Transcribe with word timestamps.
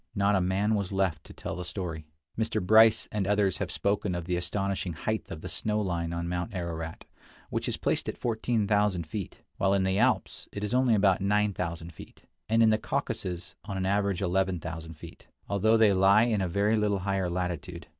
Not 0.15 0.33
a 0.35 0.41
man 0.41 0.73
was 0.73 0.91
left 0.91 1.23
to 1.25 1.31
tell 1.33 1.55
the 1.55 1.63
story. 1.63 2.07
Mr. 2.35 2.59
Bryce 2.59 3.07
and 3.11 3.27
others 3.27 3.59
have 3.59 3.69
spoken 3.69 4.15
of 4.15 4.25
the 4.25 4.35
astonishing 4.35 4.93
height 4.93 5.29
of 5.29 5.41
the 5.41 5.47
snow 5.47 5.79
line 5.79 6.11
on 6.11 6.27
Mount 6.27 6.55
Ararat, 6.55 7.05
which 7.51 7.67
is 7.67 7.77
placed 7.77 8.09
at 8.09 8.17
14,000 8.17 9.05
feet; 9.05 9.43
while 9.57 9.75
in 9.75 9.83
the 9.83 9.99
Alps 9.99 10.47
it 10.51 10.63
is 10.63 10.73
only 10.73 10.95
about 10.95 11.21
9000 11.21 11.93
feet, 11.93 12.23
and 12.49 12.63
in 12.63 12.71
the 12.71 12.79
Caucasus 12.79 13.53
on 13.65 13.77
an 13.77 13.85
average 13.85 14.23
11,000 14.23 14.93
feet, 14.93 15.27
although 15.47 15.77
they 15.77 15.93
lie 15.93 16.23
in 16.23 16.41
a 16.41 16.47
very 16.47 16.75
little 16.75 16.97
higher 17.01 17.29
latitude. 17.29 17.85